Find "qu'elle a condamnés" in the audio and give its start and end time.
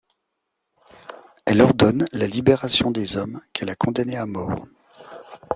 3.53-4.17